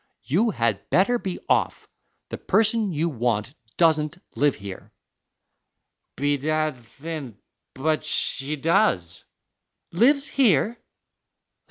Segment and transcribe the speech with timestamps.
[0.23, 1.87] You had better be off;
[2.29, 4.91] the person you want doesn't live here."
[6.15, 7.37] "Bedad, thin,
[7.75, 9.25] but she does."
[9.91, 10.79] "Lives here?"